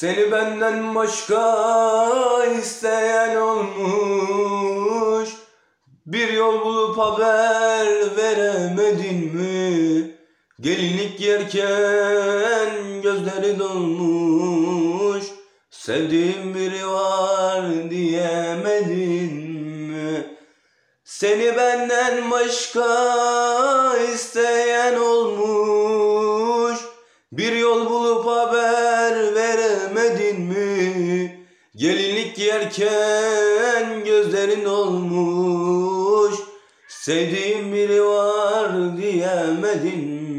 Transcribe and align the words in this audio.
Seni 0.00 0.32
benden 0.32 0.94
başka 0.94 2.44
isteyen 2.60 3.36
olmuş 3.36 5.28
Bir 6.06 6.32
yol 6.32 6.60
bulup 6.64 6.98
haber 6.98 8.16
veremedin 8.16 9.36
mi? 9.36 10.16
Gelinlik 10.60 11.20
yerken 11.20 13.02
gözleri 13.02 13.58
dolmuş 13.58 15.24
Sevdiğim 15.70 16.54
biri 16.54 16.86
var 16.86 17.90
diyemedin 17.90 19.32
mi? 19.32 20.26
Seni 21.04 21.56
benden 21.56 22.30
başka 22.30 22.86
isteyen 24.14 24.96
olmuş 24.96 26.78
Bir 27.32 27.52
yol 27.52 27.90
bulup 27.90 28.26
haber 28.26 29.34
mi? 30.38 31.38
Gelinlik 31.76 32.36
giyerken 32.36 34.04
gözlerin 34.04 34.64
olmuş 34.64 36.34
Sevdiğim 36.88 37.72
biri 37.72 38.04
var 38.04 38.96
diyemedin 38.96 40.37